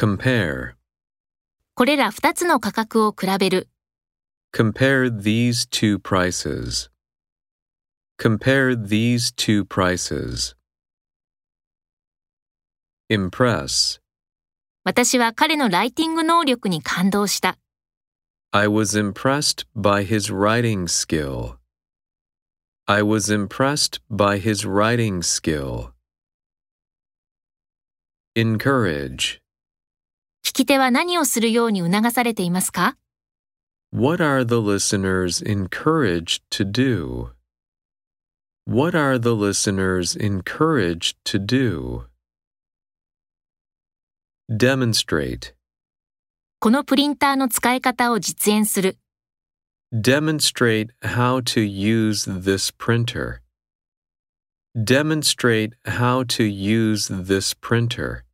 [0.00, 0.76] Compare.
[1.74, 3.68] これら2つの価格を比べる。
[4.50, 6.88] Compare these two prices.
[8.18, 10.56] Compare these two prices.
[13.10, 14.00] Impress.
[14.84, 17.58] 私は彼のライティング能力に感動した。
[18.52, 21.58] I was impressed by his writing skill.
[22.86, 25.90] I was impressed by his writing skill.
[28.34, 29.42] Encourage.
[30.60, 32.98] 聞き手は何をするように促されていますか
[33.92, 37.30] What are the listeners encouraged to do?
[38.66, 42.02] What are the listeners encouraged to do?
[44.50, 45.54] Demonstrate.
[46.58, 48.98] このプリンターの使い方を実演する。
[49.94, 53.40] Demonstrate how to use this printer.
[54.76, 58.24] Demonstrate how to use this printer.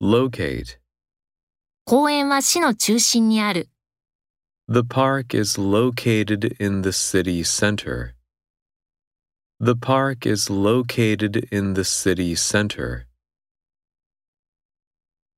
[0.00, 0.78] Locate.
[1.84, 3.68] 公園は市の中心にある。
[4.68, 8.14] The park is located in the city center.
[9.58, 13.06] The park is located in the city center.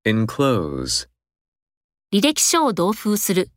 [0.05, 1.08] Enclose.
[2.12, 3.50] 履歴書を同封する。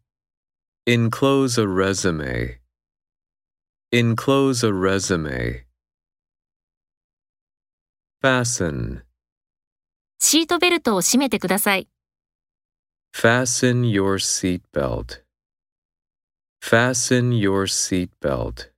[0.88, 2.60] Enclose a resume.
[3.92, 5.66] Enclose a resume.
[8.22, 9.04] Fasten.
[10.23, 11.89] シートベルトを締めてください。
[13.13, 15.23] Fasten your seatbelt.
[16.63, 18.71] Fasten your seatbelt.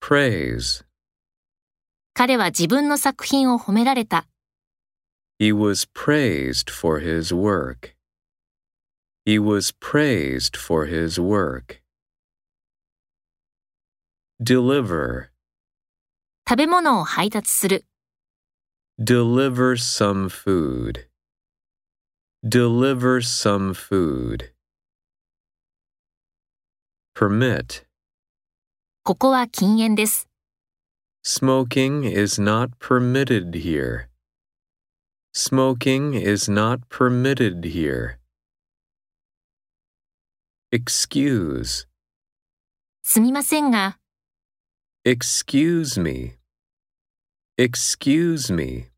[0.00, 0.84] Praise.
[2.12, 4.26] 彼は自分の作品を褒められた。
[5.40, 7.96] He was praised for his work.
[9.26, 11.80] He was praised for his work.
[14.40, 15.30] Deliver.
[16.46, 17.86] 食べ物を配達する。
[19.01, 21.07] Deliver some food.
[22.47, 24.51] Deliver some food.
[27.15, 27.85] Permit.
[29.03, 30.27] ここは禁煙です。
[31.23, 34.07] Smoking is not permitted here.
[35.33, 38.17] Smoking is not permitted here.
[40.71, 41.87] Excuse.
[43.03, 43.97] すみませんが、
[45.05, 46.37] Excuse me.
[47.56, 48.88] Excuse me.